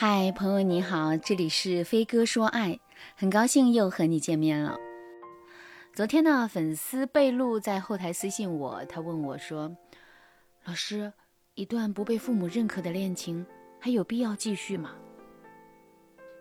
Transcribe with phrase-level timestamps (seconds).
[0.00, 2.78] 嗨，朋友你好，这里是飞哥说爱，
[3.16, 4.78] 很高兴又和你见面了。
[5.92, 9.76] 昨天呢，粉丝贝露在后台私信我，他问我说
[10.64, 11.12] ：“老师，
[11.54, 13.44] 一段不被父母认可的恋情，
[13.80, 14.92] 还有必要继续吗？”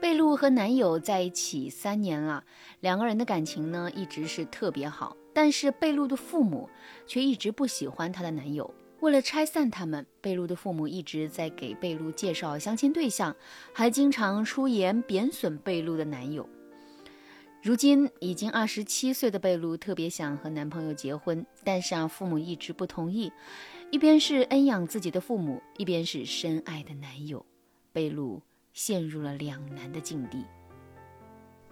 [0.00, 2.44] 贝露和男友在一起三年了，
[2.78, 6.70] 两个人的感情呢一直是特别好，但是贝露的父母
[7.04, 8.72] 却一直不喜欢她的男友。
[9.00, 13.34] 为了拆散他们，贝露的父母一直在给贝露介绍相亲对象，
[13.72, 16.46] 还经常出言贬损贝露的男友。
[17.62, 23.32] 如今已经二十七岁的贝露特别想和男朋友结婚，但是啊，父母一直不同意。
[23.90, 27.44] 一边是恩养自己的父母，一边是深爱的男友，
[27.92, 28.40] 贝露
[28.72, 30.44] 陷入了两难的境地。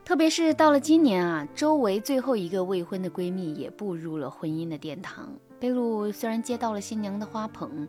[0.05, 5.39] 特别是到了今年啊，周围最后一个未婚的闺蜜也步入了婚姻的殿堂。
[5.61, 7.87] 贝露虽然接到了新娘的花捧，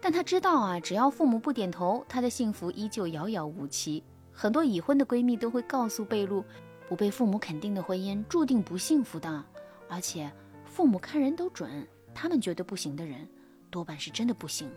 [0.00, 4.02] 但她知道啊，只要父母不点头，她的幸福依旧遥遥无期。
[4.32, 6.44] 很多已婚的闺蜜都会告诉贝露，
[6.88, 9.44] 不被父母肯定的婚姻注定不幸福的，
[9.88, 10.30] 而且
[10.64, 13.28] 父母看人都准，他们觉得不行的人，
[13.70, 14.70] 多半是真的不行。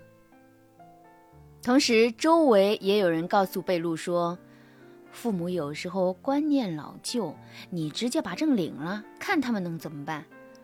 [1.61, 4.37] 同时，周围也有人告诉贝露说。
[5.11, 7.35] 父母有时候观念老旧，
[7.69, 10.23] 你直接把证领了，看他们能怎么办？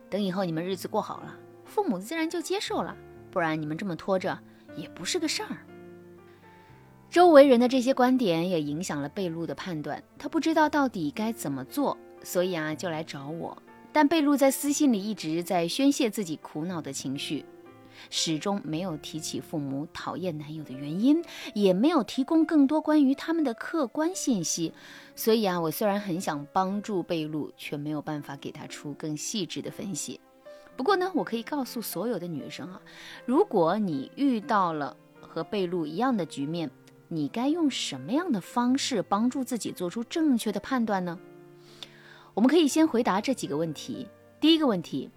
[0.10, 1.36] 等以后你们日子过好了，
[1.78, 2.98] 父母自然就接受了。
[3.30, 4.36] 不然你们这么拖着
[4.76, 5.58] 也不是个事儿。
[7.08, 13.56] 周围人的这些观点也影响了贝露的判断，她不知道到底该怎么做，所以啊就来找我。
[13.94, 17.46] 但贝露在私信里一直在宣泄自己苦恼的情绪。
[18.10, 24.74] 始终没有提起父母讨厌男友的原因，也没有提供更多关于他们的客观信息。
[25.16, 30.20] 所以啊，我虽然很想帮助贝露，却没有办法给他出更细致的分析。
[30.78, 32.80] 不过呢，我可以告诉所有的女生啊，
[33.26, 36.70] 如果你遇到了和贝露一样的局面，
[37.10, 41.20] 你该用什么样的方式帮助自己做出正确的判断呢？
[42.34, 44.08] 我们可以先回答这几个问题。
[44.40, 45.10] 第一个问题。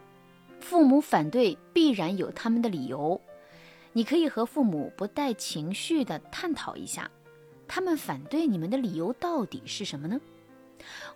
[0.60, 3.18] 父母反对必然有他们的理由，
[3.94, 7.10] 你可以和父母不带情绪的探讨一下，
[7.66, 10.20] 他们反对你们的理由到底是什么呢？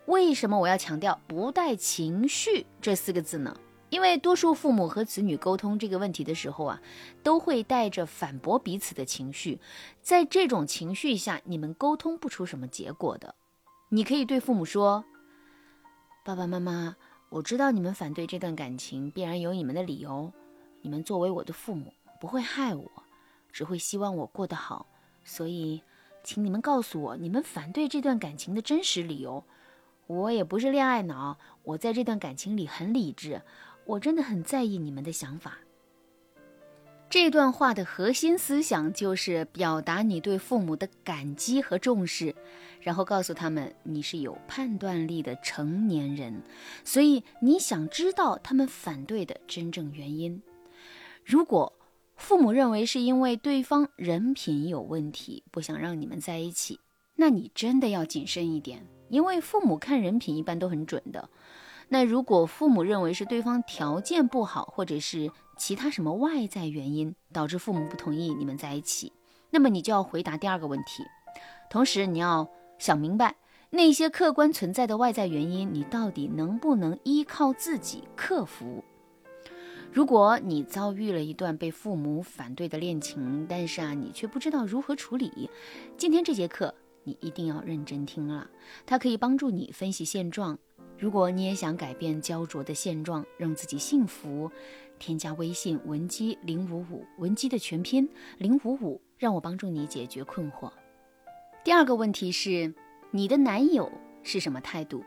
[0.06, 3.54] 为什么我要强调不带情绪这四个字呢？
[3.94, 6.82] 因为多数父母和子女沟通这个问题的时候啊，
[7.22, 9.60] 都会带着反驳彼此的情绪，
[10.02, 13.36] 在这种情绪下，你们沟通不出什么结果的。
[13.90, 15.04] 你可以对父母说
[16.26, 16.96] ：“爸爸妈妈。”
[17.30, 20.32] 我知道你们反对这段感情，必然有你们的理由。
[20.82, 22.90] 你们作为我的父母，不会害我，
[23.52, 24.86] 只会希望我过得好。
[25.24, 25.82] 所以，
[26.24, 29.44] 请你们告诉我你们反对这段感情的真实理由。
[30.08, 33.42] 我也不是恋爱脑，我在这段感情里很理智。
[33.86, 35.58] 我真的很在意你们的想法。
[37.10, 42.34] 这段话的核心思想就是表达你对父母的感激和重视，
[42.80, 46.42] 然后告诉他们你是有判断力的成年人，
[46.82, 50.42] 所以你想知道他们反对的真正原因。
[51.24, 51.72] 如果
[52.16, 56.80] 父母认为是因为对方人品有问题，不想让你们在一起，
[57.14, 61.28] 那你真的要谨慎一点，因为父母看人品一般都很准的。
[61.88, 69.12] 那如果父母认为是对方条件不好，或者是其他什么外在原因导致父母不同意你们在一起，
[69.50, 71.04] 那么你就要回答第二个问题，
[71.70, 73.36] 同时你要想明白
[73.70, 78.82] 那些客观存在的外在原因，你到底能不能依靠自己克服？
[79.92, 85.48] 如果你遭遇了一段被父母反对的恋情，但是啊，你却不知道如何处理，
[85.96, 86.74] 今天这节课
[87.04, 88.48] 你一定要认真听了，
[88.86, 90.58] 它可以帮助你分析现状。
[90.96, 94.50] 如果你也想改变焦灼的现状，让自己幸福，
[94.98, 100.70] 添加微信文姬零五五，文姬的全拼零五五，让我帮助你解决困惑。
[101.64, 102.72] 第二个问题是，
[103.10, 103.90] 你的男友
[104.22, 105.02] 是什么态度？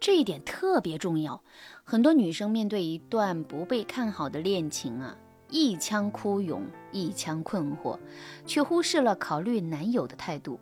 [0.00, 1.42] 这一点特别重要。
[1.82, 5.18] 很多女生面对一段不被看好的恋情啊，
[5.50, 7.98] 一腔哭涌，一腔困惑，
[8.46, 10.60] 却忽视了考虑男友的态度。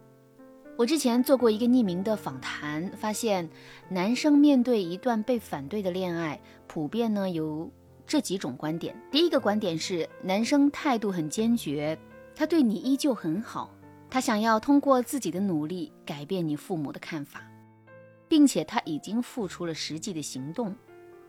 [0.79, 3.49] 我之前做过一个匿名的访谈，发现
[3.89, 7.71] 男生面对一段被反对的恋爱，普遍呢有
[8.07, 8.95] 这几种观点。
[9.11, 11.99] 第一个观点是，男生态度很坚决，
[12.35, 13.75] 他对你依旧很好，
[14.11, 17.41] 他想要通过自己的努力改变你父母的看法，
[18.29, 20.77] 并且他已经付出了实际的行动。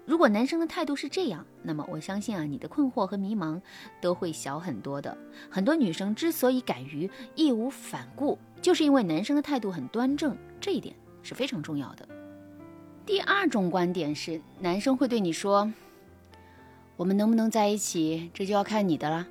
[0.07, 3.61] 如果男生的态度是这样，那么我相信啊，你的困惑和迷茫
[3.99, 5.15] 都会小很多的。
[5.49, 12.07] 很多女生之所以敢于义无反顾，就是因为男生的态度很端正，这一点是非常重要的。
[13.05, 15.73] 第二种观点是，男生会对你说
[16.95, 19.27] ：“我们能不能在一起，这就要看你的了。”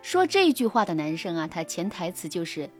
[0.00, 2.70] 说这句话的男生啊，他潜台词就是：“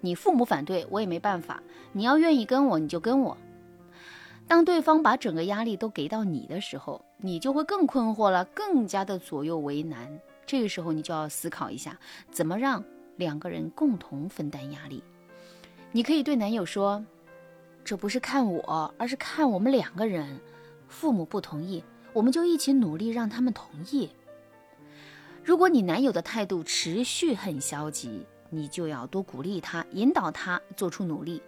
[0.00, 1.60] 你父母反对我也没办法，
[1.90, 3.36] 你要愿意跟我，你就跟我。
[4.48, 10.18] 当对方把整个压力都给到你的时候，你就会更困惑了，更加的左右为难。
[10.46, 11.98] 这个时候，你就要思考一下，
[12.30, 12.82] 怎么让
[13.16, 15.04] 两个人共同分担压力。
[15.92, 17.04] 你可以对男友说
[17.84, 20.40] ：“这不是看我，而是看我们两个人。
[20.88, 21.84] 父母不同意，
[22.14, 24.10] 我们就一起努力让他们同意。”
[25.44, 31.42] 如果你男友的态度持续很消极，你就要多鼓励他，引导他做出努力。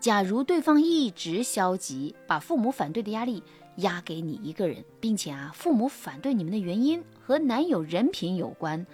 [0.00, 3.42] 假如对方一直消极，把父母反对的压力
[3.76, 8.86] 压给你一个人，并且啊，父母反对你们的原因和男友人品有关，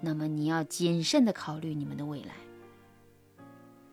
[0.00, 2.34] 那么你要谨慎的考虑你们的未来。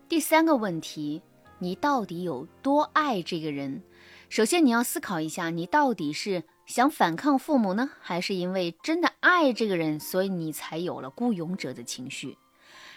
[0.08, 1.22] 第三个问题，
[1.58, 3.82] 你到底有多爱这个人？
[4.28, 12.36] 首先你要思考一下，你到底是想反抗父母呢，还是因为真的爱这个人，所以你才有了孤勇者的情绪？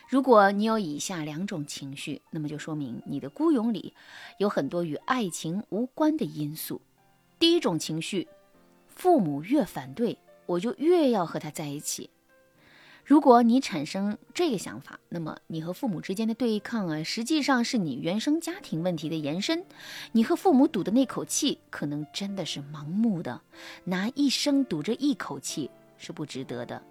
[0.10, 3.94] 如果你有以下两种情绪，那么就说明你的孤勇里
[4.40, 6.82] 有很多与爱情无关的因素。
[7.38, 8.28] 第一种情绪，
[8.88, 10.18] 父母越反对，
[10.48, 12.10] 我就越要和他在一起。
[13.06, 19.64] 如果你产生这个想法，那么你和父母之间的对抗啊，实际上是你原生家庭问题的延伸。
[20.14, 23.40] 你和父母赌的那口气，可能真的是盲目的，
[23.84, 25.70] 拿一生赌这一口气
[26.00, 26.82] 是不值得的。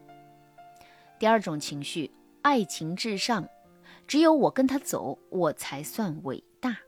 [1.18, 2.08] 第二种情绪。
[2.48, 3.46] 爱情至上，
[4.06, 6.78] 只有我跟他走，我才算伟大。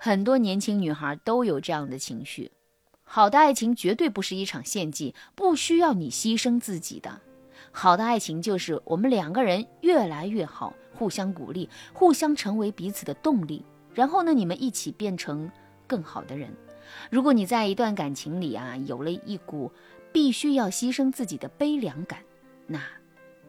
[0.00, 2.50] 很多年轻女孩都有这样的情绪。
[3.04, 7.20] 好的爱情绝对不是一场献祭，不需要你牺牲自己的。
[7.70, 13.64] 好的爱情就是我们两个人越来越好，互相鼓励，互相成为彼此的动力。
[13.94, 15.48] 然后呢，你们一起变成
[15.86, 16.52] 更好的人。
[17.12, 19.70] 如果你在一段感情里啊，有了一股
[20.12, 22.18] 必须要牺牲自己的悲凉感，
[22.66, 22.82] 那。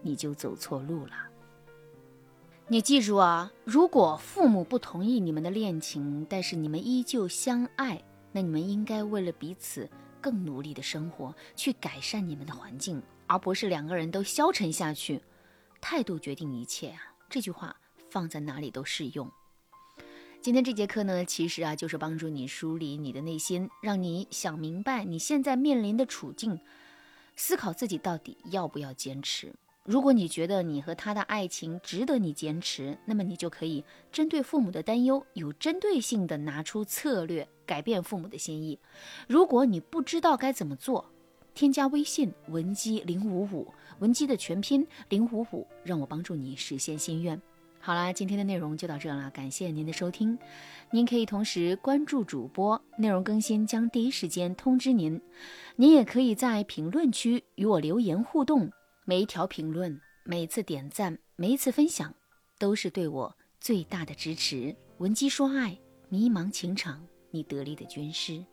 [0.02, 1.14] 你就走错路了。
[2.68, 9.90] 你记住啊，如果父母不同意你们的恋情，但是你们依旧相爱，那你们应该为了彼此
[10.22, 15.20] 更努力的生活，去改善你们的环境，而不是两个人都消沉下去。
[15.82, 17.76] 态度决定一切啊，这句话
[18.10, 19.28] 放在哪里都适用。
[20.40, 26.60] 今天这节课呢，其实啊，就是帮助你梳理你的内心，让你想明白你现在面临的处境，
[27.36, 29.56] 思考自己到底要不要坚持。
[29.90, 38.78] 如果你觉得你和他的爱情值得你坚持，那么你就可以针对父母的担忧，有针对性的拿出策略，改变父母的心意。
[39.28, 41.04] 如果你不知道该怎么做，
[41.56, 47.42] 添加微信文姬零五五，文姬的全拼零五五，让我帮助你实现心愿。
[47.80, 50.38] 好啦，今天的内容就到这了，感谢您的收听。
[50.92, 55.20] 您可以同时关注主播，内容更新将第一时间通知您。
[55.78, 58.72] 您也可以在评论区与我留言互动。
[59.10, 62.14] 每一条评论，每次点赞，每一次分享，
[62.60, 64.76] 都是对我最大的支持。
[65.00, 65.76] 文姬说爱，
[66.10, 68.46] 迷茫情场，你得力的军师。